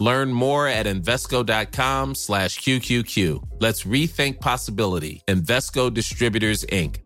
Learn 0.00 0.32
more 0.32 0.66
at 0.66 0.86
Invesco.com 0.86 2.14
slash 2.14 2.58
QQQ. 2.60 3.60
Let's 3.60 3.84
rethink 3.84 4.40
possibility. 4.40 5.22
Invesco 5.28 5.92
Distributors, 5.92 6.64
Inc. 6.72 7.04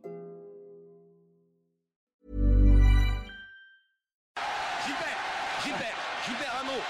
Gilbert, 4.86 5.18
Gilbert, 5.64 5.98
Gilbert, 6.24 6.54
un 6.60 6.64
mot, 6.70 6.82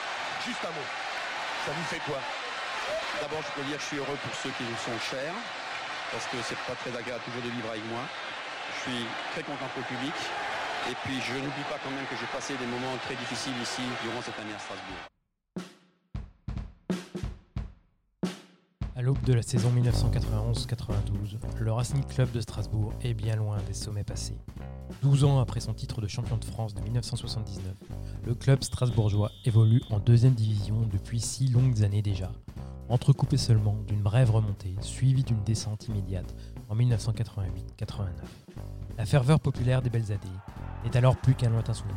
juste 0.45 0.61
un 0.61 0.75
mot. 0.77 0.89
Ça 1.65 1.73
vous 1.73 1.85
fait 1.89 2.05
quoi? 2.05 2.21
D'abord, 3.23 3.41
je 3.41 3.53
peux 3.59 3.67
dire 3.67 3.79
que 3.79 3.83
je 3.83 3.89
suis 3.89 3.97
heureux 3.97 4.19
pour 4.21 4.35
ceux 4.37 4.51
qui 4.51 4.65
nous 4.65 4.77
sont 4.77 5.01
chers, 5.09 5.33
parce 6.13 6.27
que 6.27 6.37
c'est 6.45 6.59
pas 6.69 6.77
très 6.85 6.93
agréable 6.93 7.25
toujours 7.25 7.41
de 7.41 7.49
vivre 7.49 7.71
avec 7.71 7.85
moi. 7.89 8.05
Je 8.77 8.91
suis 8.93 9.07
très 9.33 9.43
content 9.43 9.73
pour 9.73 9.81
le 9.81 9.97
public. 9.97 10.13
Et 10.91 10.97
puis, 11.09 11.17
je 11.25 11.33
n'oublie 11.41 11.65
pas 11.73 11.81
quand 11.81 11.97
même 11.97 12.05
que 12.13 12.17
j'ai 12.21 12.29
passé 12.29 12.53
des 12.61 12.67
moments 12.69 12.93
très 13.09 13.17
difficiles 13.17 13.57
ici 13.63 13.81
durant 14.05 14.21
cette 14.21 14.37
année 14.37 14.53
à 14.53 14.61
Strasbourg. 14.61 15.14
À 18.97 19.03
l'aube 19.03 19.21
de 19.25 19.33
la 19.33 19.43
saison 19.43 19.73
1991-92, 19.73 21.39
le 21.59 21.73
Racing 21.73 22.05
Club 22.05 22.31
de 22.31 22.41
Strasbourg 22.41 22.93
est 23.03 23.13
bien 23.13 23.35
loin 23.35 23.59
des 23.67 23.75
sommets 23.75 24.05
passés. 24.05 24.39
12 25.03 25.25
ans 25.25 25.41
après 25.41 25.59
son 25.59 25.75
titre 25.75 26.01
de 26.01 26.07
champion 26.07 26.37
de 26.37 26.45
France 26.45 26.75
de 26.75 26.81
1979, 26.81 27.75
le 28.25 28.35
club 28.37 28.63
strasbourgeois 28.63 29.33
évolue 29.45 29.83
en 29.91 29.99
deuxième 29.99 30.35
division 30.35 30.89
depuis 30.93 31.19
six 31.19 31.49
longues 31.49 31.83
années 31.83 32.03
déjà, 32.03 32.31
entrecoupé 32.89 33.37
seulement 33.37 33.77
d'une 33.89 34.01
brève 34.01 34.31
remontée 34.31 34.77
suivie 34.81 35.25
d'une 35.25 35.43
descente 35.43 35.89
immédiate 35.89 36.33
en 36.69 36.77
1988-89. 36.77 38.05
La 38.97 39.07
ferveur 39.07 39.41
populaire 39.41 39.83
des 39.83 39.91
belles 39.91 40.13
années 40.13 40.39
n'est 40.85 40.97
alors 40.97 41.17
plus 41.17 41.35
qu'un 41.35 41.51
lointain 41.51 41.75
souvenir. 41.75 41.97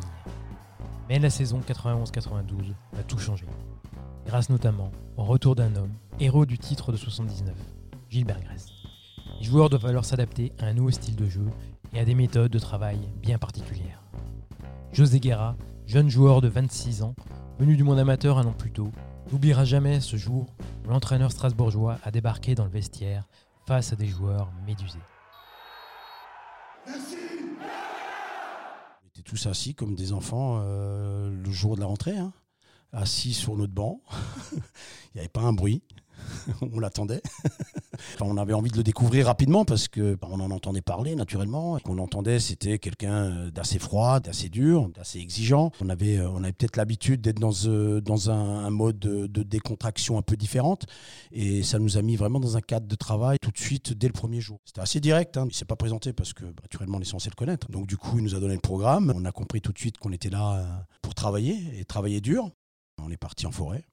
Mais 1.09 1.19
la 1.19 1.30
saison 1.30 1.59
91-92 1.59 2.73
va 2.93 3.03
tout 3.03 3.19
changer, 3.19 3.45
grâce 4.28 4.50
notamment 4.50 4.92
au 5.16 5.23
retour 5.23 5.56
d'un 5.56 5.73
homme, 5.78 5.94
héros 6.20 6.45
du 6.45 6.59
titre 6.59 6.92
de 6.92 6.97
79, 6.97 7.56
Gilbert 8.09 8.42
Gress. 8.42 8.67
Les 9.39 9.45
joueurs 9.45 9.70
doivent 9.70 9.86
alors 9.86 10.03
s'adapter 10.03 10.52
à 10.59 10.66
un 10.66 10.73
nouveau 10.73 10.92
style 10.92 11.16
de 11.16 11.30
jeu 11.30 11.45
et 11.94 12.00
à 12.00 12.06
des 12.06 12.14
méthodes 12.14 12.52
de 12.52 12.59
travail 12.59 13.00
bien 13.22 13.38
particulières. 13.38 14.03
José 14.92 15.22
Guerra, 15.22 15.55
jeune 15.86 16.09
joueur 16.09 16.42
de 16.42 16.50
26 16.50 17.03
ans, 17.03 17.16
venu 17.58 17.78
du 17.78 17.83
monde 17.83 18.00
amateur 18.00 18.38
un 18.38 18.45
an 18.45 18.52
plus 18.52 18.72
tôt, 18.72 18.92
n'oubliera 19.31 19.64
jamais 19.64 20.02
ce 20.02 20.17
jour 20.17 20.53
où 20.86 20.89
l'entraîneur 20.89 21.31
strasbourgeois 21.31 21.98
a 22.03 22.11
débarqué 22.11 22.53
dans 22.53 22.66
le 22.66 22.70
vestiaire 22.70 23.30
face 23.66 23.94
à 23.94 23.95
des 23.95 24.08
joueurs 24.08 24.52
médusés. 24.66 25.00
On 26.86 26.92
était 29.08 29.22
tous 29.23 29.45
assis 29.45 29.73
comme 29.73 29.95
des 29.95 30.11
enfants 30.11 30.59
euh, 30.61 31.30
le 31.30 31.52
jour 31.52 31.75
de 31.75 31.81
la 31.81 31.88
rentrée, 31.88 32.17
hein. 32.17 32.33
Assis 32.93 33.33
sur 33.33 33.55
notre 33.55 33.73
banc. 33.73 34.02
Il 34.53 34.61
n'y 35.16 35.19
avait 35.21 35.30
pas 35.30 35.41
un 35.41 35.53
bruit. 35.53 35.83
on 36.61 36.80
l'attendait. 36.80 37.21
Enfin, 38.13 38.25
on 38.27 38.38
avait 38.38 38.53
envie 38.53 38.69
de 38.69 38.77
le 38.77 38.83
découvrir 38.83 39.25
rapidement 39.25 39.66
parce 39.66 39.88
que 39.88 40.13
bah, 40.13 40.27
on 40.30 40.39
en 40.39 40.52
entendait 40.52 40.81
parler 40.81 41.15
naturellement. 41.15 41.80
Qu'on 41.80 41.97
entendait, 41.97 42.39
c'était 42.39 42.77
quelqu'un 42.77 43.49
d'assez 43.49 43.80
froid, 43.80 44.19
d'assez 44.19 44.49
dur, 44.49 44.89
d'assez 44.89 45.17
exigeant. 45.17 45.71
On 45.81 45.89
avait, 45.89 46.17
euh, 46.17 46.30
on 46.30 46.43
avait 46.43 46.53
peut-être 46.53 46.77
l'habitude 46.77 47.21
d'être 47.21 47.39
dans, 47.39 47.52
euh, 47.65 48.02
un, 48.27 48.70
mode 48.70 48.99
de, 48.99 49.25
de 49.25 49.42
décontraction 49.42 50.19
un 50.19 50.21
peu 50.21 50.37
différente. 50.37 50.86
Et 51.31 51.64
ça 51.64 51.80
nous 51.80 51.98
a 51.98 52.04
mis 52.04 52.15
vraiment 52.15 52.39
dans 52.39 52.55
un 52.55 52.61
cadre 52.61 52.86
de 52.86 52.95
travail 52.95 53.39
tout 53.42 53.52
de 53.52 53.58
suite 53.58 53.93
dès 53.93 54.08
le 54.08 54.14
premier 54.14 54.42
jour. 54.42 54.59
C'était 54.65 54.81
assez 54.81 54.99
direct. 54.99 55.36
Hein. 55.36 55.48
Il 55.49 55.55
s'est 55.55 55.65
pas 55.65 55.75
présenté 55.75 56.14
parce 56.14 56.33
que 56.33 56.43
bah, 56.43 56.61
naturellement 56.61 56.99
on 56.99 57.02
est 57.02 57.05
censé 57.05 57.31
le 57.31 57.36
connaître. 57.36 57.71
Donc 57.71 57.87
du 57.87 57.98
coup, 57.98 58.19
il 58.19 58.23
nous 58.23 58.36
a 58.36 58.39
donné 58.39 58.54
le 58.54 58.61
programme. 58.61 59.11
On 59.15 59.25
a 59.25 59.31
compris 59.31 59.59
tout 59.59 59.73
de 59.73 59.80
suite 59.80 59.98
qu'on 59.98 60.11
était 60.11 60.30
là 60.30 60.58
euh, 60.58 60.65
pour 61.02 61.15
travailler 61.15 61.80
et 61.80 61.83
travailler 61.83 62.21
dur. 62.21 62.52
On 63.02 63.11
est 63.11 63.17
parti 63.17 63.45
en 63.45 63.52
forêt. 63.52 63.85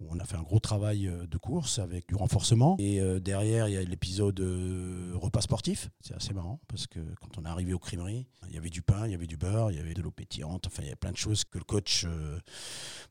où 0.00 0.06
On 0.10 0.18
a 0.18 0.24
fait 0.24 0.36
un 0.36 0.42
gros 0.42 0.60
travail 0.60 1.08
euh, 1.08 1.26
de 1.26 1.38
course 1.38 1.78
avec 1.78 2.08
du 2.08 2.14
renforcement. 2.14 2.76
Et 2.78 3.00
euh, 3.00 3.20
derrière, 3.20 3.68
il 3.68 3.74
y 3.74 3.76
a 3.76 3.82
l'épisode 3.82 4.38
euh, 4.40 5.12
repas 5.14 5.40
sportif. 5.40 5.90
C'est 6.00 6.14
assez 6.14 6.32
marrant 6.34 6.60
parce 6.68 6.86
que 6.86 7.00
quand 7.20 7.38
on 7.38 7.44
est 7.44 7.48
arrivé 7.48 7.72
aux 7.72 7.78
crimeries, 7.78 8.26
il 8.48 8.54
y 8.54 8.58
avait 8.58 8.70
du 8.70 8.82
pain, 8.82 9.06
il 9.06 9.12
y 9.12 9.14
avait 9.14 9.26
du 9.26 9.36
beurre, 9.36 9.70
il 9.70 9.76
y 9.76 9.80
avait 9.80 9.94
de 9.94 10.02
l'eau 10.02 10.10
pétillante. 10.10 10.66
Enfin, 10.66 10.82
il 10.82 10.86
y 10.86 10.88
avait 10.88 10.96
plein 10.96 11.12
de 11.12 11.16
choses 11.16 11.44
que 11.44 11.58
le 11.58 11.64
coach 11.64 12.06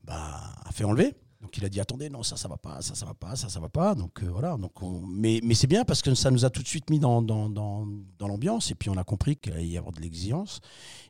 bah, 0.03 0.53
a 0.63 0.71
fait 0.71 0.83
enlever. 0.83 1.13
Donc 1.45 1.55
il 1.59 1.63
a 1.63 1.69
dit 1.69 1.79
attendez 1.79 2.09
non 2.09 2.23
ça 2.23 2.37
ça 2.37 2.47
va 2.47 2.57
pas 2.57 2.81
ça 2.81 2.95
ça 2.95 3.05
va 3.05 3.13
pas 3.13 3.35
ça 3.35 3.49
ça 3.49 3.59
va 3.59 3.69
pas. 3.69 3.93
Donc 3.93 4.23
euh, 4.23 4.27
voilà. 4.31 4.57
Donc 4.57 4.81
on- 4.81 5.01
mais 5.05 5.41
mais 5.43 5.53
c'est 5.53 5.67
bien 5.67 5.85
parce 5.85 6.01
que 6.01 6.15
ça 6.15 6.31
nous 6.31 6.43
a 6.43 6.49
tout 6.49 6.63
de 6.63 6.67
suite 6.67 6.89
mis 6.89 6.97
dans 6.97 7.21
l'ambiance 8.19 8.71
et 8.71 8.75
puis 8.75 8.89
on 8.89 8.97
a 8.97 9.03
compris 9.03 9.35
qu'il 9.37 9.53
allait 9.53 9.67
y 9.67 9.77
avoir 9.77 9.93
de 9.93 10.01
l'exigence 10.01 10.59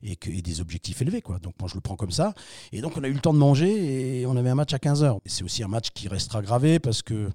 et, 0.03 0.17
que, 0.17 0.29
des 0.29 0.59
objectifs 0.59 1.01
élevés 1.01 1.21
quoi. 1.21 1.39
Donc 1.39 1.53
moi 1.57 1.69
je 1.69 1.75
le 1.75 1.79
prends 1.79 1.95
comme 1.95 2.11
ça. 2.11 2.33
Et 2.73 2.81
donc 2.81 2.97
on 2.97 3.03
a 3.05 3.07
eu 3.07 3.13
le 3.13 3.21
temps 3.21 3.33
de 3.33 3.39
manger 3.39 4.19
et 4.19 4.25
on 4.25 4.35
avait 4.35 4.49
un 4.49 4.55
match 4.55 4.73
à 4.73 4.77
15h 4.77 5.19
c'est 5.25 5.45
aussi 5.45 5.63
un 5.63 5.69
match 5.69 5.91
qui 5.91 6.09
restera 6.09 6.41
gravé 6.41 6.79
parce 6.79 7.01
que 7.01 7.29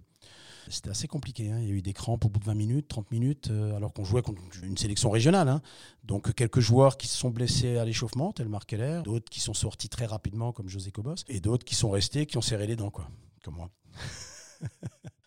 c'était 0.71 0.91
assez 0.91 1.09
compliqué. 1.09 1.51
hein. 1.51 1.59
Il 1.61 1.69
y 1.69 1.71
a 1.71 1.75
eu 1.75 1.83
des 1.83 1.93
crampes 1.93 2.25
au 2.25 2.29
bout 2.29 2.39
de 2.41 2.45
20 2.45 2.55
minutes, 2.55 2.89
30 2.89 3.11
minutes, 3.11 3.49
euh, 3.51 3.77
alors 3.77 3.93
qu'on 3.93 4.05
jouait 4.05 4.23
contre 4.23 4.41
une 4.63 4.77
sélection 4.77 5.11
régionale. 5.11 5.49
hein. 5.49 5.61
Donc 6.05 6.33
quelques 6.35 6.61
joueurs 6.61 6.97
qui 6.97 7.07
se 7.09 7.17
sont 7.17 7.31
blessés 7.31 7.77
à 7.79 7.85
l'échauffement, 7.85 8.33
tel 8.33 8.49
Marc 8.49 8.69
Keller, 8.71 9.03
d'autres 9.05 9.29
qui 9.31 9.41
sont 9.41 9.55
sortis 9.55 9.89
très 9.89 10.07
rapidement, 10.07 10.53
comme 10.53 10.69
José 10.69 10.91
Cobos, 10.91 11.15
et 11.29 11.41
d'autres 11.41 11.65
qui 11.65 11.75
sont 11.75 11.91
restés, 11.91 12.27
qui 12.27 12.39
ont 12.39 12.43
serré 12.43 12.67
les 12.67 12.77
dents, 12.77 12.91
quoi, 12.91 13.09
comme 13.45 13.57
moi. 13.57 13.71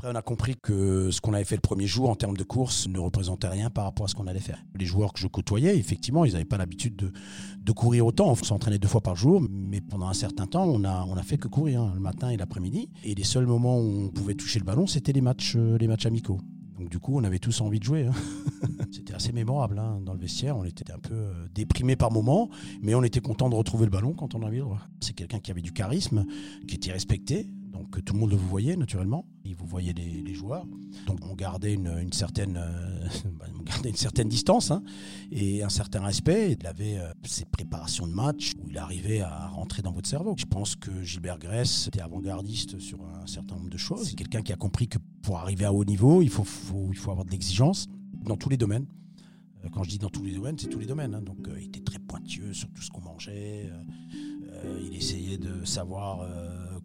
Après, 0.00 0.12
on 0.14 0.16
a 0.16 0.22
compris 0.22 0.54
que 0.56 1.10
ce 1.10 1.20
qu'on 1.20 1.34
avait 1.34 1.44
fait 1.44 1.56
le 1.56 1.60
premier 1.60 1.86
jour 1.86 2.08
en 2.08 2.14
termes 2.14 2.34
de 2.34 2.42
course 2.42 2.88
ne 2.88 2.98
représentait 2.98 3.48
rien 3.48 3.68
par 3.68 3.84
rapport 3.84 4.06
à 4.06 4.08
ce 4.08 4.14
qu'on 4.14 4.28
allait 4.28 4.40
faire. 4.40 4.64
Les 4.74 4.86
joueurs 4.86 5.12
que 5.12 5.20
je 5.20 5.26
côtoyais, 5.26 5.76
effectivement, 5.76 6.24
ils 6.24 6.32
n'avaient 6.32 6.46
pas 6.46 6.56
l'habitude 6.56 6.96
de, 6.96 7.72
courir 7.72 8.06
autant. 8.06 8.30
On 8.30 8.34
s'entraînait 8.34 8.78
deux 8.78 8.88
fois 8.88 9.02
par 9.02 9.14
jour, 9.14 9.42
mais 9.50 9.82
pendant 9.82 10.08
un 10.08 10.14
certain 10.14 10.46
temps, 10.46 10.64
on 10.64 10.84
a, 10.84 11.22
fait 11.22 11.36
que 11.36 11.48
courir, 11.48 11.82
hein, 11.82 11.92
le 11.94 12.00
matin 12.00 12.30
et 12.30 12.38
l'après-midi. 12.38 12.88
Et 13.04 13.14
les 13.14 13.24
seuls 13.24 13.44
moments 13.44 13.78
où 13.78 14.04
on 14.06 14.08
pouvait 14.08 14.32
toucher 14.32 14.58
le 14.58 14.64
ballon, 14.64 14.86
c'était 14.86 15.12
les 15.12 15.20
matchs, 15.20 15.56
euh, 15.56 15.76
amicaux. 16.06 16.40
Donc 16.78 16.88
du 16.88 16.98
coup, 16.98 17.18
on 17.18 17.24
avait 17.24 17.38
tous 17.38 17.60
envie 17.60 17.78
de 17.78 17.84
jouer. 17.84 18.06
hein. 18.06 18.12
c'était 18.92 19.12
assez 19.12 19.32
mémorable 19.32 19.78
hein, 19.78 20.00
dans 20.02 20.14
le 20.14 20.18
vestiaire. 20.18 20.56
On 20.56 20.64
était 20.64 20.90
un 20.90 20.98
peu 20.98 21.12
euh, 21.12 21.46
déprimé 21.54 21.94
par 21.94 22.10
moments, 22.10 22.48
mais 22.80 22.94
on 22.94 23.02
était 23.02 23.20
content 23.20 23.50
de 23.50 23.54
retrouver 23.54 23.84
le 23.84 23.90
ballon 23.90 24.14
quand 24.14 24.34
on 24.34 24.42
avait 24.44 24.56
le 24.56 24.62
droit. 24.62 24.80
C'est 25.00 25.12
quelqu'un 25.12 25.40
qui 25.40 25.50
avait 25.50 25.60
du 25.60 25.72
charisme, 25.72 26.24
qui 26.66 26.76
était 26.76 26.90
respecté. 26.90 27.50
Donc 27.80 28.04
tout 28.04 28.12
le 28.12 28.20
monde 28.20 28.30
le 28.30 28.36
voyait 28.36 28.76
naturellement. 28.76 29.24
Et 29.46 29.54
vous 29.54 29.66
voyez 29.66 29.94
les, 29.94 30.34
joueurs. 30.34 30.66
Donc 31.06 31.18
on 31.24 31.34
gardait 31.34 31.72
une, 31.72 31.98
une 31.98 32.12
certaine, 32.12 32.58
euh, 32.58 33.06
bah, 33.38 34.24
distance 34.24 34.70
hein, 34.70 34.82
et 35.32 35.62
un 35.62 35.70
certain 35.70 36.02
respect. 36.02 36.56
Il 36.60 36.66
avait 36.66 36.98
euh, 36.98 37.10
ses 37.24 37.46
préparations 37.46 38.06
de 38.06 38.12
match 38.12 38.52
où 38.62 38.68
il 38.68 38.76
arrivait 38.76 39.20
à 39.20 39.48
rentrer 39.48 39.80
dans 39.80 39.92
votre 39.92 40.08
cerveau. 40.08 40.34
Je 40.36 40.44
pense 40.44 40.76
que 40.76 41.02
Gilbert 41.02 41.38
Gress 41.38 41.88
était 41.88 42.02
avant-gardiste 42.02 42.78
sur 42.78 42.98
un 43.02 43.26
certain 43.26 43.56
nombre 43.56 43.70
de 43.70 43.78
choses. 43.78 44.10
C'est 44.10 44.16
quelqu'un 44.16 44.42
qui 44.42 44.52
a 44.52 44.56
compris 44.56 44.86
que 44.86 44.98
pour 45.22 45.38
arriver 45.38 45.64
à 45.64 45.72
haut 45.72 45.84
niveau, 45.84 46.20
il 46.20 46.28
faut, 46.30 46.44
il 46.92 46.98
avoir 47.10 47.24
de 47.24 47.30
l'exigence 47.30 47.86
dans 48.24 48.36
tous 48.36 48.50
les 48.50 48.58
domaines. 48.58 48.86
Euh, 49.64 49.68
Quand 49.72 49.84
je 49.84 49.88
dis 49.90 49.98
dans 49.98 50.10
tous 50.10 50.22
les 50.22 50.34
domaines, 50.34 50.58
c'est 50.58 50.68
tous 50.68 50.80
les 50.80 50.86
domaines. 50.86 51.14
hein. 51.14 51.22
Donc, 51.22 51.48
euh, 51.48 51.58
il 51.58 51.68
était 51.68 51.80
très 51.80 51.98
pointueux 51.98 52.52
sur 52.52 52.68
tout 52.72 52.82
ce 52.82 52.90
qu'on 52.90 53.00
mangeait. 53.02 53.70
Il 54.82 54.94
essayait 54.94 55.38
de 55.38 55.64
savoir 55.64 56.28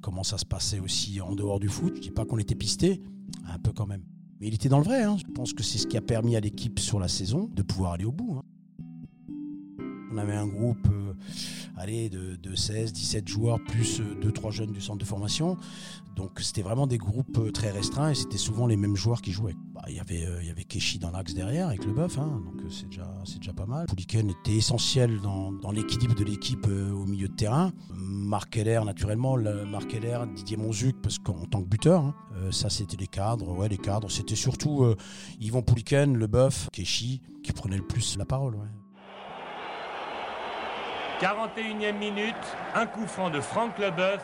comment 0.06 0.22
ça 0.22 0.38
se 0.38 0.46
passait 0.46 0.80
aussi 0.80 1.20
en 1.20 1.34
dehors 1.34 1.60
du 1.60 1.68
foot. 1.68 1.94
Je 1.96 2.02
dis 2.02 2.12
pas 2.12 2.26
qu'on 2.26 2.38
était 2.38 2.54
pisté, 2.54 3.02
un 3.48 3.58
peu 3.58 3.72
quand 3.72 3.88
même. 3.88 4.04
Mais 4.40 4.48
il 4.50 4.54
était 4.54 4.70
dans 4.70 4.78
le 4.78 4.84
vrai. 4.84 5.02
hein. 5.02 5.18
Je 5.18 5.34
pense 5.34 5.52
que 5.52 5.64
c'est 5.64 5.80
ce 5.80 5.88
qui 5.88 5.98
a 5.98 6.02
permis 6.02 6.36
à 6.36 6.40
l'équipe 6.40 6.78
sur 6.80 7.00
la 7.00 7.08
saison 7.08 7.50
de 7.52 7.64
pouvoir 7.64 7.94
aller 7.94 8.06
au 8.06 8.12
bout. 8.12 8.38
hein. 8.38 8.44
On 10.12 10.18
avait 10.18 10.36
un 10.36 10.46
groupe 10.46 10.88
euh, 10.92 11.14
allez, 11.76 12.10
de, 12.10 12.36
de 12.36 12.56
16, 12.56 12.94
17 12.94 13.28
joueurs, 13.28 13.60
plus 13.64 14.00
2-3 14.00 14.52
jeunes 14.52 14.72
du 14.74 14.80
centre 14.80 15.00
de 15.00 15.06
formation. 15.06 15.58
Donc 16.16 16.40
c'était 16.40 16.62
vraiment 16.62 16.86
des 16.86 17.00
groupes 17.00 17.40
euh, 17.40 17.52
très 17.52 17.72
restreints 17.72 18.12
et 18.12 18.16
c'était 18.16 18.38
souvent 18.38 18.68
les 18.68 18.78
mêmes 18.78 18.96
joueurs 18.96 19.24
qui 19.24 19.32
jouaient. 19.32 19.56
Bah, 19.86 19.92
Il 19.92 19.98
y 19.98 20.00
avait, 20.00 20.26
euh, 20.26 20.42
il 20.44 20.66
Keshi 20.66 20.98
dans 20.98 21.12
l'axe 21.12 21.36
derrière 21.36 21.68
avec 21.68 21.86
le 21.86 21.92
bœuf, 21.94 22.18
hein, 22.18 22.42
donc 22.44 22.60
euh, 22.64 22.70
c'est 22.72 22.88
déjà, 22.88 23.08
c'est 23.24 23.38
déjà 23.38 23.54
pas 23.54 23.68
mal. 23.68 23.86
Pouliken 23.86 24.32
était 24.32 24.54
essentiel 24.54 25.22
dans, 25.22 25.52
l'équilibre 25.72 26.16
de 26.16 26.24
l'équipe 26.24 26.66
euh, 26.68 26.92
au 26.92 27.06
milieu 27.06 27.28
de 27.28 27.36
terrain. 27.36 27.72
Marc 27.92 28.58
Heller, 28.58 28.84
naturellement, 28.84 29.36
le- 29.36 29.64
Marc 29.66 29.96
Didier 30.34 30.58
Monzuc, 30.58 30.96
parce 31.04 31.20
qu'en 31.20 31.46
tant 31.46 31.62
que 31.62 31.68
buteur, 31.68 32.02
hein, 32.02 32.16
ça 32.52 32.72
c'était 32.72 32.98
les 32.98 33.06
cadres. 33.06 33.56
Ouais, 33.56 33.70
les 33.70 33.78
cadres, 33.78 34.10
c'était 34.10 34.36
surtout 34.36 34.96
Yvon 35.40 35.62
Pouliken, 35.62 36.18
le 36.18 36.26
bœuf, 36.26 36.68
Keshi, 36.72 37.22
qui 37.44 37.52
prenaient 37.52 37.78
le 37.78 37.86
plus 37.86 38.18
la 38.18 38.26
parole. 38.26 38.56
ouais. 38.56 38.68
41e 41.22 41.98
minute, 41.98 42.36
un 42.74 42.88
coup 42.88 43.06
franc 43.06 43.30
de 43.30 43.40
Franck 43.40 43.78
Leboeuf, 43.78 44.24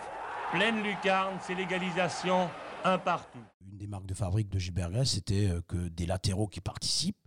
pleine 0.52 0.82
lucarne, 0.82 1.36
c'est 1.42 1.54
l'égalisation 1.56 2.50
un 2.84 2.98
partout. 2.98 3.40
Une 3.70 3.78
des 3.78 3.88
marques 3.88 4.06
de 4.06 4.14
fabrique 4.14 4.50
de 4.50 4.60
Gilbert 4.60 4.90
c'était 5.06 5.50
euh, 5.50 5.62
que 5.68 5.88
des 5.88 6.06
latéraux 6.06 6.48
qui 6.48 6.62
participent 6.62 7.18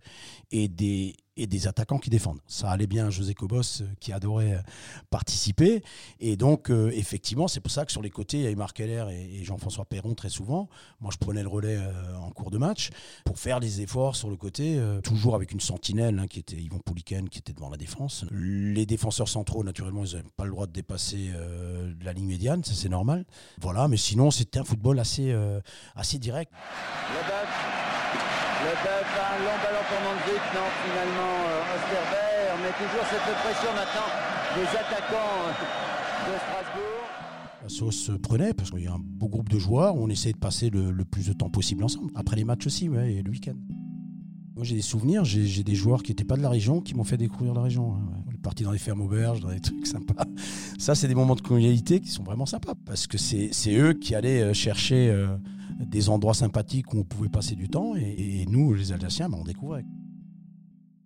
et 0.51 0.67
des, 0.67 1.15
et 1.37 1.47
des 1.47 1.67
attaquants 1.67 1.97
qui 1.97 2.09
défendent. 2.09 2.39
Ça 2.47 2.69
allait 2.69 2.87
bien 2.87 3.09
José 3.09 3.33
Cobos 3.33 3.81
euh, 3.81 3.85
qui 3.99 4.13
adorait 4.13 4.53
euh, 4.53 4.61
participer. 5.09 5.83
Et 6.19 6.37
donc, 6.37 6.69
effectivement, 6.69 7.47
c'est 7.47 7.59
pour 7.59 7.71
ça 7.71 7.85
que 7.85 7.91
sur 7.91 8.01
les 8.01 8.09
côtés, 8.09 8.37
il 8.37 8.43
y 8.43 8.45
avait 8.45 8.55
Marc 8.55 8.79
Heller 8.79 9.09
et, 9.09 9.43
Jean-François 9.43 9.85
Perron 9.85 10.15
très 10.15 10.29
souvent. 10.29 10.69
Moi, 10.99 11.11
je 11.11 11.17
prenais 11.17 11.43
le 11.43 11.47
relais 11.47 11.77
en 12.19 12.31
cours 12.31 12.51
de 12.51 12.57
match 12.57 12.89
pour 13.23 13.37
faire 13.37 13.59
des 13.59 13.81
efforts 13.81 14.15
sur 14.15 14.29
le 14.29 14.35
côté, 14.35 14.81
toujours 15.03 15.35
avec 15.35 15.51
une 15.51 15.59
sentinelle 15.59 16.17
hein, 16.19 16.27
qui 16.27 16.39
était 16.39 16.55
Yvon 16.55 16.79
Pouliken 16.79 17.29
qui 17.29 17.39
était 17.39 17.53
devant 17.53 17.69
la 17.69 17.77
défense. 17.77 18.25
Les 18.31 18.85
défenseurs 18.85 19.29
centraux, 19.29 19.63
naturellement, 19.63 20.03
ils 20.03 20.15
n'avaient 20.15 20.29
pas 20.35 20.45
le 20.45 20.51
droit 20.51 20.67
de 20.67 20.71
dépasser 20.71 21.31
la 22.01 22.13
ligne 22.13 22.27
médiane, 22.27 22.63
ça 22.63 22.73
c'est 22.73 22.89
normal. 22.89 23.25
Voilà, 23.61 23.87
mais 23.87 23.97
sinon, 23.97 24.31
c'était 24.31 24.59
un 24.59 24.63
football 24.63 24.99
assez, 24.99 25.35
assez 25.95 26.17
direct. 26.17 26.51
Le 28.63 28.71
bœuf, 28.71 29.09
un 29.19 29.39
long 29.43 29.57
ballon 29.59 29.83
pour 29.89 29.99
non 30.05 30.69
finalement 30.85 31.35
euh, 31.43 31.75
Osterberg, 31.75 32.55
mais 32.63 32.73
toujours 32.79 33.05
cette 33.09 33.35
pression 33.43 33.71
maintenant 33.75 34.09
des 34.55 34.67
attaquants 34.71 35.35
euh, 35.43 36.31
de 36.31 36.37
Strasbourg. 36.39 37.05
La 37.63 37.69
sauce 37.69 38.11
prenait 38.21 38.53
parce 38.53 38.71
qu'il 38.71 38.83
y 38.83 38.87
a 38.87 38.93
un 38.93 39.01
beau 39.01 39.27
groupe 39.27 39.49
de 39.49 39.59
joueurs, 39.59 39.95
on 39.95 40.09
essayait 40.09 40.33
de 40.33 40.37
passer 40.39 40.69
le, 40.69 40.93
plus 41.03 41.27
de 41.27 41.33
temps 41.33 41.49
possible 41.49 41.83
ensemble. 41.83 42.11
Après 42.15 42.35
les 42.35 42.45
matchs 42.45 42.67
aussi, 42.67 42.87
ouais, 42.87 43.15
et 43.15 43.23
le 43.23 43.31
week-end. 43.31 43.55
Moi 44.55 44.63
j'ai 44.63 44.75
des 44.75 44.81
souvenirs, 44.81 45.25
j'ai 45.25 45.63
des 45.63 45.75
joueurs 45.75 46.01
qui 46.01 46.11
n'étaient 46.11 46.23
pas 46.23 46.37
de 46.37 46.41
la 46.41 46.49
région 46.49 46.79
qui 46.79 46.95
m'ont 46.95 47.03
fait 47.03 47.17
découvrir 47.17 47.53
la 47.53 47.61
région. 47.61 47.95
Hein, 47.95 48.23
on 48.25 48.31
est 48.31 48.41
parti 48.41 48.63
dans 48.63 48.71
des 48.71 48.77
fermes 48.77 49.01
auberges, 49.01 49.41
dans 49.41 49.49
des 49.49 49.59
trucs 49.59 49.85
sympas. 49.85 50.23
Ça 50.77 50.95
c'est 50.95 51.09
des 51.09 51.15
moments 51.15 51.35
de 51.35 51.41
convivialité 51.41 51.99
qui 51.99 52.09
sont 52.09 52.23
vraiment 52.23 52.45
sympas 52.45 52.75
parce 52.85 53.05
que 53.05 53.17
c'est 53.17 53.51
eux 53.75 53.93
qui 53.93 54.15
allaient 54.15 54.43
euh, 54.43 54.53
chercher 54.53 55.13
des 55.79 56.09
endroits 56.09 56.33
sympathiques 56.33 56.93
où 56.93 56.99
on 56.99 57.03
pouvait 57.03 57.29
passer 57.29 57.55
du 57.55 57.69
temps. 57.69 57.95
Et, 57.95 58.45
nous, 58.47 58.73
les 58.73 58.91
Alsaciens, 58.91 59.29
ben, 59.29 59.37
on 59.39 59.43
découvrait. 59.43 59.85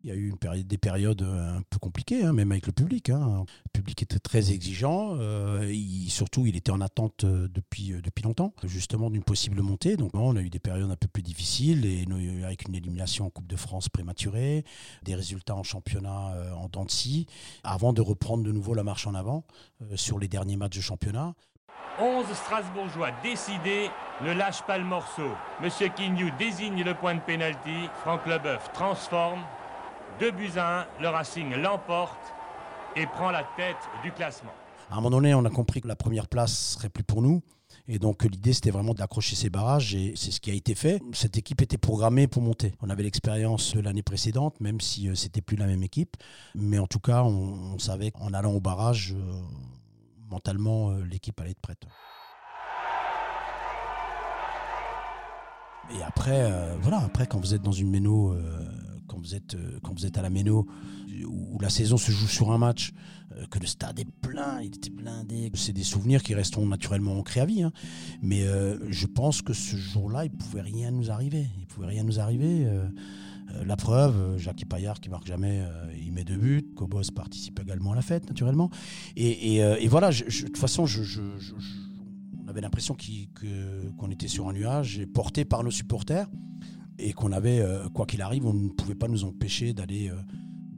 Il 0.03 0.09
y 0.09 0.13
a 0.13 0.15
eu 0.15 0.63
des 0.63 0.77
périodes 0.77 1.21
euh, 1.23 1.57
un 1.57 1.61
peu 1.69 1.77
compliquées, 1.77 2.23
hein, 2.23 2.31
même 2.31 2.53
avec 2.53 2.67
le 2.67 2.71
public. 2.71 3.09
Hein. 3.09 3.43
Le 3.65 3.69
public 3.73 4.01
était 4.01 4.19
très 4.19 4.53
exigeant. 4.53 5.17
Euh, 5.19 5.73
surtout, 6.07 6.45
il 6.45 6.55
était 6.55 6.71
en 6.71 6.79
attente 6.79 7.25
euh, 7.25 7.49
depuis, 7.49 7.93
depuis 8.01 8.23
longtemps, 8.23 8.53
justement, 8.63 9.09
d'une 9.09 9.23
possible 9.23 9.61
montée. 9.61 9.97
Donc, 9.97 10.11
on 10.13 10.37
a 10.37 10.41
eu 10.41 10.49
des 10.49 10.59
périodes 10.59 10.89
un 10.89 10.95
peu 10.95 11.09
plus 11.09 11.21
difficiles, 11.21 11.85
et 11.85 12.05
avec 12.45 12.67
une 12.67 12.75
élimination 12.75 13.25
en 13.25 13.29
Coupe 13.29 13.47
de 13.47 13.57
France 13.57 13.89
prématurée, 13.89 14.63
des 15.03 15.15
résultats 15.15 15.55
en 15.55 15.63
championnat 15.63 16.33
en 16.55 16.69
dents 16.69 16.87
avant 17.63 17.93
de 17.93 18.01
reprendre 18.01 18.43
de 18.43 18.51
nouveau 18.51 18.73
la 18.73 18.83
marche 18.83 19.05
en 19.05 19.13
avant 19.13 19.43
sur 19.95 20.17
les 20.17 20.27
derniers 20.27 20.55
matchs 20.55 20.77
de 20.77 20.81
championnat. 20.81 21.35
11 21.99 22.25
Strasbourgeois 22.33 23.09
décidés 23.23 23.89
ne 24.21 24.31
lâchent 24.31 24.63
pas 24.63 24.77
le 24.77 24.85
morceau. 24.85 25.29
Monsieur 25.61 25.89
Quignou 25.89 26.29
désigne 26.37 26.83
le 26.83 26.93
point 26.93 27.15
de 27.15 27.19
pénalty. 27.19 27.89
Franck 28.01 28.25
Leboeuf 28.25 28.71
transforme. 28.73 29.41
2 30.19 30.31
buts 30.31 30.51
à 30.57 30.81
1. 30.81 30.85
Le 31.01 31.09
Racing 31.09 31.55
l'emporte 31.55 32.33
et 32.95 33.05
prend 33.05 33.31
la 33.31 33.43
tête 33.55 33.77
du 34.03 34.11
classement. 34.11 34.51
À 34.89 34.93
un 34.93 34.95
moment 34.97 35.11
donné, 35.11 35.33
on 35.33 35.45
a 35.45 35.49
compris 35.49 35.81
que 35.81 35.87
la 35.87 35.95
première 35.95 36.27
place 36.27 36.75
serait 36.75 36.89
plus 36.89 37.03
pour 37.03 37.21
nous. 37.21 37.41
Et 37.87 37.97
donc 37.97 38.23
l'idée, 38.23 38.53
c'était 38.53 38.69
vraiment 38.69 38.93
d'accrocher 38.93 39.35
ces 39.35 39.49
barrages 39.49 39.95
et 39.95 40.13
c'est 40.15 40.31
ce 40.31 40.39
qui 40.39 40.51
a 40.51 40.53
été 40.53 40.75
fait. 40.75 41.01
Cette 41.13 41.37
équipe 41.37 41.61
était 41.61 41.77
programmée 41.77 42.27
pour 42.27 42.41
monter. 42.41 42.73
On 42.81 42.89
avait 42.89 43.03
l'expérience 43.03 43.75
l'année 43.75 44.03
précédente, 44.03 44.59
même 44.59 44.79
si 44.79 45.09
euh, 45.09 45.15
c'était 45.15 45.41
plus 45.41 45.57
la 45.57 45.65
même 45.65 45.81
équipe. 45.83 46.15
Mais 46.55 46.77
en 46.77 46.87
tout 46.87 46.99
cas, 46.99 47.23
on, 47.23 47.79
savait 47.79 48.11
qu'en 48.11 48.33
allant 48.33 48.53
au 48.53 48.59
barrage, 48.59 49.15
euh, 49.17 49.41
mentalement, 50.29 50.91
euh, 50.91 51.03
l'équipe 51.03 51.39
allait 51.39 51.51
être 51.51 51.61
prête. 51.61 51.85
Et 55.97 56.03
après, 56.03 56.43
euh, 56.43 56.75
voilà, 56.81 56.99
après 56.99 57.25
quand 57.25 57.39
vous 57.39 57.55
êtes 57.55 57.63
dans 57.63 57.71
une 57.71 57.89
méno, 57.89 58.33
euh, 58.33 58.63
quand 59.07 59.17
vous 59.17 59.33
êtes 59.33 59.57
quand 59.81 59.91
vous 59.93 60.05
êtes 60.05 60.19
à 60.19 60.21
la 60.21 60.29
méno, 60.29 60.67
où 61.25 61.59
la 61.59 61.69
saison 61.69 61.97
se 61.97 62.11
joue 62.11 62.27
sur 62.27 62.51
un 62.51 62.59
match, 62.59 62.93
que 63.49 63.57
le 63.57 63.65
stade 63.65 63.99
est 63.99 64.11
plein, 64.21 64.61
il 64.61 64.75
était 64.75 64.91
blindé, 64.91 65.51
c'est 65.55 65.73
des 65.73 65.83
souvenirs 65.83 66.21
qui 66.21 66.35
resteront 66.35 66.67
naturellement 66.67 67.17
ancrés 67.17 67.39
à 67.39 67.45
vie. 67.45 67.63
Hein. 67.63 67.71
Mais 68.21 68.45
je 68.89 69.07
pense 69.07 69.41
que 69.41 69.53
ce 69.53 69.75
jour-là, 69.75 70.25
il 70.25 70.31
pouvait 70.31 70.61
rien 70.61 70.91
nous 70.91 71.09
arriver. 71.09 71.47
Il 71.59 71.65
pouvait 71.65 71.87
rien 71.87 72.03
nous 72.03 72.19
arriver. 72.19 72.67
Euh, 73.55 73.63
la 73.65 73.75
preuve, 73.75 74.15
euh, 74.17 74.37
Jacques 74.37 74.65
Paillard 74.65 74.99
qui 74.99 75.09
marque 75.09 75.25
jamais, 75.27 75.61
euh, 75.61 75.93
il 76.01 76.11
met 76.11 76.23
deux 76.23 76.37
buts. 76.37 76.65
Cobos 76.75 77.11
participe 77.13 77.59
également 77.59 77.93
à 77.93 77.95
la 77.95 78.01
fête, 78.01 78.27
naturellement. 78.27 78.69
Et, 79.15 79.87
voilà, 79.87 80.09
de 80.11 80.45
toute 80.45 80.57
façon, 80.57 80.85
on 82.43 82.47
avait 82.47 82.61
l'impression 82.61 82.95
qu'on 82.95 84.11
était 84.11 84.27
sur 84.27 84.47
un 84.49 84.53
nuage, 84.53 85.05
porté 85.13 85.45
par 85.45 85.63
nos 85.63 85.71
supporters, 85.71 86.27
et 86.97 87.13
qu'on 87.13 87.31
avait, 87.31 87.63
quoi 87.93 88.05
qu'il 88.05 88.21
arrive, 88.21 88.45
on 88.45 88.53
ne 88.53 88.69
pouvait 88.69 88.95
pas 88.95 89.07
nous 89.07 89.23
empêcher 89.23 89.73
d'aller 89.73 90.11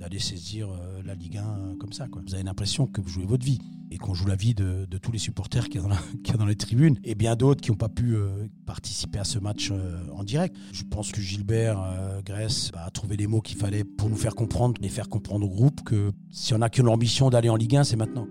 d'aller 0.02 0.20
saisir 0.20 0.68
la 1.06 1.14
Ligue 1.14 1.38
1 1.38 1.78
comme 1.80 1.94
ça. 1.94 2.08
Vous 2.12 2.34
avez 2.34 2.44
l'impression 2.44 2.88
que 2.88 3.02
vous 3.02 3.08
jouez 3.08 3.26
votre 3.26 3.46
vie 3.46 3.60
et 3.92 4.00
qu'on 4.00 4.16
joue 4.16 4.26
la 4.26 4.36
vie 4.36 4.56
de, 4.56 4.88
tous 4.98 5.12
les 5.12 5.20
supporters 5.20 5.70
qui 5.70 5.78
y, 5.78 6.32
a 6.32 6.38
dans 6.38 6.46
les 6.46 6.56
tribunes 6.56 6.98
et 7.04 7.14
bien 7.14 7.36
d'autres 7.36 7.62
qui 7.62 7.70
n'ont 7.70 7.78
pas 7.78 7.90
pu 7.90 8.16
euh, 8.16 8.48
participer 8.66 9.20
à 9.20 9.24
ce 9.24 9.38
match 9.38 9.70
euh, 9.72 10.04
en 10.14 10.24
direct. 10.24 10.56
Je 10.74 10.84
pense 10.84 11.12
que 11.12 11.22
Gilbert 11.22 11.80
euh, 11.80 12.22
Grèce 12.24 12.72
a 12.76 12.90
trouvé 12.90 13.16
les 13.16 13.28
mots 13.28 13.42
qu'il 13.42 13.58
fallait 13.58 13.84
pour 13.84 14.10
nous 14.10 14.16
faire 14.16 14.34
comprendre 14.34 14.82
et 14.82 14.90
faire 14.90 15.08
comprendre 15.08 15.46
au 15.46 15.50
groupe 15.50 15.84
que 15.84 16.12
si 16.32 16.56
on 16.56 16.62
a 16.64 16.70
que 16.70 16.82
l'ambition 16.82 17.30
d'aller 17.30 17.50
en 17.50 17.56
Ligue 17.56 17.76
1, 17.76 17.84
c'est 17.84 17.96
maintenant. 17.96 18.26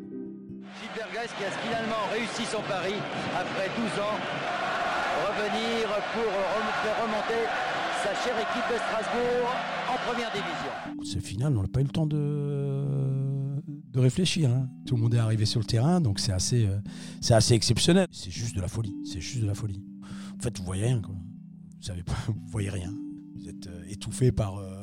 Gilbert 0.82 1.12
Grèce 1.12 1.30
qui 1.38 1.44
a 1.44 1.50
finalement 1.50 2.02
réussi 2.12 2.50
son 2.50 2.62
pari 2.62 2.94
après 3.32 3.70
12 3.76 3.86
ans, 4.02 4.18
revenir 5.28 5.86
pour 6.14 6.32
faire 6.82 7.02
remonter 7.04 7.69
sa 8.02 8.14
chère 8.14 8.38
équipe 8.38 8.64
de 8.70 8.76
Strasbourg 8.76 9.48
en 9.88 10.10
première 10.10 10.30
division. 10.32 11.04
Ce 11.04 11.18
final, 11.18 11.56
on 11.56 11.62
n'a 11.62 11.68
pas 11.68 11.80
eu 11.80 11.84
le 11.84 11.90
temps 11.90 12.06
de 12.06 13.30
de 13.92 14.00
réfléchir. 14.00 14.50
Hein. 14.50 14.68
Tout 14.86 14.96
le 14.96 15.02
monde 15.02 15.14
est 15.14 15.18
arrivé 15.18 15.44
sur 15.44 15.60
le 15.60 15.66
terrain, 15.66 16.00
donc 16.00 16.18
c'est 16.18 16.32
assez, 16.32 16.66
euh, 16.66 17.34
assez 17.34 17.54
exceptionnel. 17.54 18.06
C'est 18.10 18.30
juste 18.30 18.56
de 18.56 18.60
la 18.60 18.68
folie. 18.68 18.94
C'est 19.04 19.20
juste 19.20 19.42
de 19.42 19.46
la 19.46 19.54
folie. 19.54 19.82
En 20.38 20.42
fait, 20.42 20.56
vous 20.58 20.64
voyez 20.64 20.84
rien. 20.84 21.00
Quoi. 21.00 21.14
Vous 21.14 21.82
savez 21.82 22.02
pas, 22.02 22.16
vous 22.26 22.34
voyez 22.46 22.70
rien. 22.70 22.94
Vous 23.34 23.48
êtes 23.48 23.66
euh, 23.66 23.84
étouffé 23.88 24.32
par. 24.32 24.58
Euh, 24.58 24.79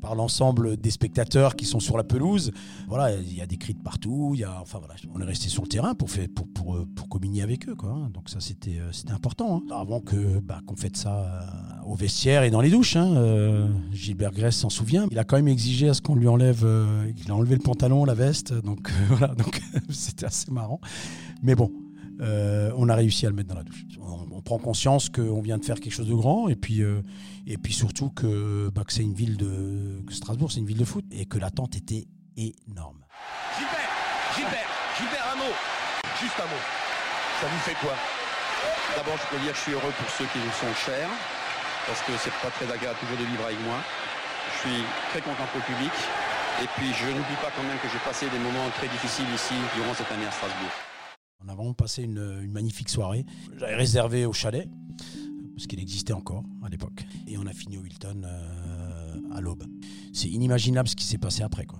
par 0.00 0.14
l'ensemble 0.14 0.76
des 0.76 0.90
spectateurs 0.90 1.56
qui 1.56 1.64
sont 1.64 1.80
sur 1.80 1.96
la 1.96 2.04
pelouse. 2.04 2.52
Voilà, 2.88 3.14
il 3.16 3.34
y 3.34 3.40
a 3.40 3.46
des 3.46 3.56
cris 3.56 3.74
de 3.74 3.82
partout. 3.82 4.32
Il 4.34 4.40
y 4.40 4.44
a, 4.44 4.60
enfin 4.60 4.78
voilà, 4.78 4.94
on 5.14 5.20
est 5.20 5.24
resté 5.24 5.48
sur 5.48 5.62
le 5.62 5.68
terrain 5.68 5.94
pour 5.94 6.10
faire, 6.10 6.26
pour, 6.34 6.46
pour, 6.48 6.76
euh, 6.76 6.86
pour 6.94 7.08
communier 7.08 7.42
avec 7.42 7.68
eux, 7.68 7.74
quoi. 7.74 7.90
Hein. 7.90 8.10
Donc 8.12 8.28
ça, 8.28 8.40
c'était, 8.40 8.78
euh, 8.78 8.92
c'était 8.92 9.12
important. 9.12 9.62
Hein. 9.68 9.74
Avant 9.74 10.00
que 10.00 10.40
bah, 10.40 10.60
qu'on 10.66 10.76
fasse 10.76 10.88
ça 10.94 11.16
euh, 11.16 11.40
au 11.86 11.94
vestiaire 11.94 12.42
et 12.42 12.50
dans 12.50 12.60
les 12.60 12.70
douches. 12.70 12.96
Hein. 12.96 13.68
Gilbert 13.92 14.32
Grèce 14.32 14.56
s'en 14.56 14.70
souvient. 14.70 15.06
Il 15.10 15.18
a 15.18 15.24
quand 15.24 15.36
même 15.36 15.48
exigé 15.48 15.88
à 15.88 15.94
ce 15.94 16.00
qu'on 16.00 16.14
lui 16.14 16.28
enlève, 16.28 16.64
a 16.64 17.32
enlevé 17.32 17.54
le 17.54 17.62
pantalon, 17.62 18.04
la 18.04 18.14
veste. 18.14 18.52
Donc 18.52 18.90
voilà, 19.08 19.34
donc 19.34 19.60
c'était 19.90 20.26
assez 20.26 20.50
marrant. 20.50 20.80
Mais 21.42 21.54
bon. 21.54 21.70
On 22.20 22.88
a 22.88 22.94
réussi 22.94 23.26
à 23.26 23.30
le 23.30 23.34
mettre 23.34 23.48
dans 23.48 23.56
la 23.56 23.64
douche. 23.64 23.84
On, 24.00 24.40
prend 24.42 24.58
conscience 24.58 25.10
qu'on 25.10 25.42
vient 25.42 25.58
de 25.58 25.64
faire 25.64 25.78
quelque 25.78 25.92
chose 25.92 26.08
de 26.08 26.14
grand 26.14 26.48
et 26.48 26.56
puis, 26.56 26.82
puis 27.62 27.72
surtout 27.72 28.08
que, 28.10 28.70
bah, 28.70 28.82
que 28.86 28.92
c'est 28.92 29.02
une 29.02 29.14
ville 29.14 29.36
de 29.36 30.02
Strasbourg, 30.10 30.50
c'est 30.50 30.60
une 30.60 30.66
ville 30.66 30.78
de 30.78 30.84
foot 30.84 31.04
et 31.10 31.26
que 31.26 31.38
l'attente 31.38 31.76
était 31.76 32.06
énorme. 32.36 33.04
Gilbert, 33.58 33.92
Gilbert, 34.36 34.70
Gilbert, 34.96 35.26
un 35.34 35.36
mot, 35.36 35.54
juste 36.22 36.38
un 36.38 36.46
mot. 36.46 36.62
Ça 37.40 37.46
vous 37.46 37.62
fait 37.66 37.78
quoi? 37.82 37.94
D'abord, 38.96 39.18
je 39.18 39.26
peux 39.30 39.42
dire 39.42 39.52
que 39.52 39.58
je 39.58 39.62
suis 39.62 39.72
heureux 39.74 39.94
pour 39.94 40.10
ceux 40.10 40.26
qui 40.32 40.38
nous 40.38 40.54
sont 40.54 40.72
chers, 40.74 41.10
parce 41.86 42.02
que 42.02 42.12
c'est 42.18 42.34
pas 42.42 42.50
très 42.50 42.66
agréable 42.66 42.98
toujours 42.98 43.18
de 43.18 43.26
vivre 43.26 43.44
avec 43.44 43.60
moi. 43.62 43.78
Je 44.54 44.68
suis 44.68 44.82
très 45.10 45.20
content 45.20 45.46
pour 45.50 45.62
le 45.62 45.68
public. 45.70 45.94
Et 46.62 46.68
puis, 46.74 46.90
je 46.90 47.06
n'oublie 47.06 47.38
pas 47.38 47.54
quand 47.54 47.62
même 47.62 47.78
que 47.78 47.86
j'ai 47.86 48.02
passé 48.02 48.26
des 48.26 48.42
moments 48.42 48.66
très 48.74 48.88
difficiles 48.88 49.30
ici 49.30 49.54
durant 49.78 49.94
cette 49.94 50.10
année 50.10 50.26
à 50.26 50.34
Strasbourg. 50.34 50.74
On 51.44 51.48
a 51.48 51.54
vraiment 51.54 51.74
passé 51.74 52.02
une, 52.02 52.50
magnifique 52.50 52.88
soirée. 52.88 53.24
J'avais 53.58 53.76
réservé 53.76 54.26
au 54.26 54.32
chalet 54.32 54.68
parce 55.54 55.66
qu'il 55.66 55.80
existait 55.80 56.12
encore 56.12 56.44
à 56.62 56.68
l'époque. 56.68 57.06
Et 57.26 57.38
on 57.38 57.46
a 57.46 57.52
fini 57.52 57.78
au 57.78 57.84
Hilton 57.84 58.22
euh, 58.24 59.20
à 59.32 59.40
l'aube. 59.40 59.64
C'est 60.12 60.28
inimaginable 60.28 60.88
ce 60.88 60.96
qui 60.96 61.04
s'est 61.04 61.18
passé 61.18 61.42
après. 61.42 61.64
Quoi. 61.64 61.78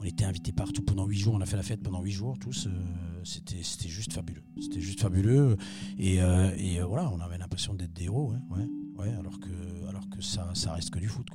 On 0.00 0.04
était 0.04 0.24
invités 0.24 0.52
partout 0.52 0.82
pendant 0.82 1.06
huit 1.06 1.18
jours, 1.18 1.34
on 1.34 1.42
a 1.42 1.46
fait 1.46 1.58
la 1.58 1.62
fête 1.62 1.82
pendant 1.82 2.00
huit 2.00 2.12
jours, 2.12 2.38
tous. 2.38 2.66
Euh, 2.66 2.70
c'était, 3.22 3.62
juste 3.88 4.14
fabuleux. 4.14 4.42
C'était 4.62 4.80
juste 4.80 5.00
fabuleux. 5.00 5.58
Et, 5.98 6.22
euh, 6.22 6.84
voilà, 6.88 7.10
on 7.10 7.20
avait 7.20 7.36
l'impression 7.36 7.74
d'être 7.74 7.92
des 7.92 8.04
héros, 8.04 8.32
ouais, 8.96 9.12
alors 9.18 9.38
que, 10.08 10.22
ça, 10.22 10.72
reste 10.72 10.90
que 10.90 10.98
du 10.98 11.08
foot. 11.08 11.26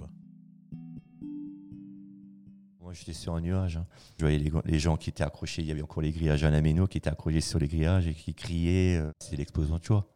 J'étais 2.96 3.14
sur 3.14 3.36
un 3.36 3.42
nuage. 3.42 3.78
Hein. 3.78 3.86
Je 4.18 4.26
voyais 4.26 4.40
les, 4.66 4.80
gens 4.80 4.98
qui 4.98 5.10
étaient 5.10 5.24
accrochés. 5.24 5.62
Il 5.62 5.68
y 5.68 5.72
avait 5.72 5.82
encore 5.82 6.02
les 6.02 6.12
grillages 6.12 6.44
à 6.44 6.50
la 6.50 6.62
méno 6.62 6.88
qui 6.88 6.98
étaient 6.98 7.10
accrochés 7.10 7.42
sur 7.42 7.60
les 7.60 7.68
grillages 7.68 8.08
et 8.08 8.14
qui 8.14 8.34
criaient. 8.34 9.02
C'est 9.20 9.36
l'exposant 9.36 9.78
de 9.78 9.84
choix. 9.84 10.08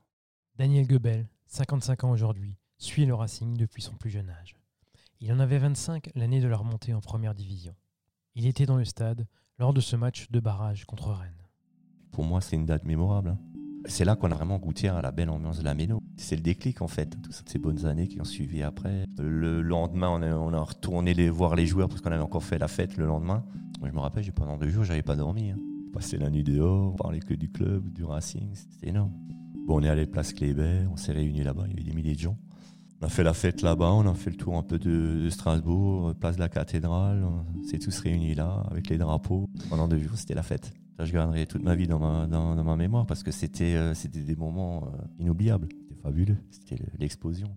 Daniel 0.57 0.87
Goebel, 0.87 1.27
55 1.47 2.03
ans 2.05 2.11
aujourd'hui, 2.11 2.55
suit 2.77 3.05
le 3.05 3.13
Racing 3.13 3.55
depuis 3.55 3.81
son 3.81 3.93
plus 3.93 4.09
jeune 4.09 4.29
âge. 4.29 4.55
Il 5.21 5.31
en 5.33 5.39
avait 5.39 5.57
25 5.57 6.11
l'année 6.15 6.39
de 6.39 6.47
leur 6.47 6.63
montée 6.63 6.93
en 6.93 7.01
première 7.01 7.35
division. 7.35 7.75
Il 8.35 8.45
était 8.45 8.65
dans 8.65 8.77
le 8.77 8.85
stade 8.85 9.27
lors 9.57 9.73
de 9.73 9.81
ce 9.81 9.95
match 9.95 10.31
de 10.31 10.39
barrage 10.39 10.85
contre 10.85 11.11
Rennes. 11.11 11.43
Pour 12.11 12.23
moi, 12.23 12.39
c'est 12.39 12.55
une 12.55 12.65
date 12.65 12.85
mémorable. 12.85 13.29
Hein. 13.29 13.39
C'est 13.85 14.05
là 14.05 14.15
qu'on 14.15 14.31
a 14.31 14.35
vraiment 14.35 14.57
goûté 14.57 14.87
à 14.87 15.01
la 15.01 15.11
belle 15.11 15.29
ambiance 15.29 15.59
de 15.59 15.63
la 15.63 15.73
Méno. 15.73 15.98
C'est 16.19 16.35
le 16.35 16.41
déclic 16.41 16.81
en 16.81 16.87
fait, 16.87 17.17
toutes 17.21 17.49
ces 17.49 17.59
bonnes 17.59 17.85
années 17.85 18.07
qui 18.07 18.19
ont 18.19 18.25
suivi 18.25 18.61
après. 18.61 19.05
Le 19.17 19.61
lendemain, 19.61 20.09
on 20.09 20.53
a, 20.53 20.59
retourné 20.59 21.29
voir 21.29 21.55
les 21.55 21.65
joueurs 21.65 21.87
parce 21.87 22.01
qu'on 22.01 22.11
avait 22.11 22.21
encore 22.21 22.43
fait 22.43 22.57
la 22.57 22.67
fête 22.67 22.97
le 22.97 23.05
lendemain. 23.05 23.43
Je 23.83 23.91
me 23.91 23.99
rappelle, 23.99 24.29
pendant 24.33 24.57
deux 24.57 24.69
jours, 24.69 24.83
j'avais 24.83 25.01
pas 25.01 25.15
dormi. 25.15 25.51
Hein. 25.51 25.57
Passé 25.93 26.17
la 26.17 26.29
nuit 26.29 26.43
dehors, 26.43 26.93
on 26.93 26.95
parlait 26.95 27.19
que 27.19 27.33
du 27.33 27.49
club, 27.49 27.91
du 27.93 28.03
Racing, 28.03 28.49
c'était 28.53 28.89
énorme. 28.89 29.11
Bon, 29.65 29.79
on 29.79 29.83
est 29.83 29.89
allé 29.89 30.05
place 30.05 30.33
Kléber, 30.33 30.85
on 30.91 30.97
s'est 30.97 31.13
réunis 31.13 31.41
là-bas, 31.41 31.63
il 31.65 31.71
y 31.71 31.73
avait 31.73 31.89
des 31.89 31.95
milliers 31.95 32.15
de 32.15 32.19
gens. 32.19 32.37
On 33.01 33.05
a 33.05 33.09
fait 33.09 33.23
la 33.23 33.33
fête 33.33 33.61
là-bas, 33.61 33.91
on 33.93 34.05
a 34.05 34.13
fait 34.13 34.29
le 34.29 34.35
tour 34.35 34.55
un 34.55 34.61
peu 34.61 34.77
de, 34.77 35.29
Strasbourg, 35.29 36.13
place 36.15 36.35
de 36.35 36.41
la 36.41 36.49
cathédrale, 36.49 37.23
on 37.23 37.63
s'est 37.63 37.79
tous 37.79 37.97
réunis 37.99 38.35
là 38.35 38.65
avec 38.69 38.89
les 38.89 38.97
drapeaux. 38.97 39.49
Pendant 39.69 39.87
deux 39.87 39.99
jours, 39.99 40.15
c'était 40.15 40.35
la 40.35 40.43
fête. 40.43 40.73
Ça, 40.97 41.05
je 41.05 41.13
garderai 41.13 41.47
toute 41.47 41.63
ma 41.63 41.75
vie 41.75 41.87
dans 41.87 41.97
ma, 41.97 42.27
dans, 42.27 42.61
ma 42.61 42.75
mémoire 42.75 43.05
parce 43.05 43.23
que 43.23 43.31
c'était 43.31 43.73
euh, 43.75 43.93
des 44.11 44.35
moments 44.35 44.83
euh, 44.83 45.23
inoubliables. 45.23 45.69
Fabuleux, 46.03 46.37
c'était 46.51 46.81
l'explosion. 46.97 47.55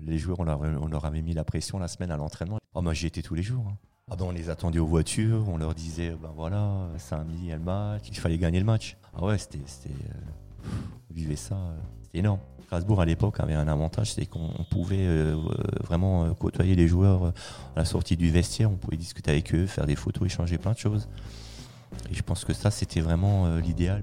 Les 0.00 0.18
joueurs, 0.18 0.40
on 0.40 0.44
leur, 0.44 1.04
avait 1.04 1.22
mis 1.22 1.32
la 1.32 1.44
pression 1.44 1.78
la 1.78 1.88
semaine 1.88 2.10
à 2.10 2.16
l'entraînement. 2.16 2.58
Oh, 2.74 2.82
moi, 2.82 2.92
j'y 2.92 3.06
étais 3.06 3.22
tous 3.22 3.34
les 3.34 3.42
jours. 3.42 3.64
Hein. 3.68 3.76
Ah 4.10 4.16
ben, 4.16 4.26
on 4.26 4.30
les 4.30 4.50
attendait 4.50 4.78
aux 4.78 4.86
voitures, 4.86 5.48
on 5.48 5.56
leur 5.56 5.74
disait, 5.74 6.10
ben 6.10 6.30
voilà, 6.36 6.88
samedi, 6.98 7.38
il 7.40 7.46
y 7.46 7.52
a 7.52 7.58
match, 7.58 8.02
il 8.08 8.16
fallait 8.16 8.38
gagner 8.38 8.60
le 8.60 8.66
match. 8.66 8.96
Ah 9.14 9.24
ouais, 9.24 9.38
c'était. 9.38 9.58
Euh, 9.58 10.68
vivait 11.10 11.34
ça, 11.34 11.56
c'était 12.02 12.18
énorme. 12.18 12.40
Strasbourg 12.66 13.00
à 13.00 13.04
l'époque 13.04 13.38
avait 13.38 13.54
un 13.54 13.68
avantage, 13.68 14.12
c'est 14.12 14.26
qu'on 14.26 14.50
pouvait 14.70 15.06
euh, 15.06 15.36
vraiment 15.84 16.24
euh, 16.24 16.34
côtoyer 16.34 16.74
les 16.74 16.88
joueurs 16.88 17.26
euh, 17.26 17.30
à 17.76 17.80
la 17.80 17.84
sortie 17.84 18.16
du 18.16 18.28
vestiaire, 18.28 18.70
on 18.72 18.76
pouvait 18.76 18.96
discuter 18.96 19.30
avec 19.30 19.54
eux, 19.54 19.66
faire 19.66 19.86
des 19.86 19.94
photos, 19.94 20.26
échanger 20.26 20.58
plein 20.58 20.72
de 20.72 20.78
choses. 20.78 21.08
Et 22.10 22.14
je 22.14 22.22
pense 22.22 22.44
que 22.44 22.52
ça, 22.52 22.72
c'était 22.72 23.00
vraiment 23.00 23.56
l'idéal. 23.58 24.02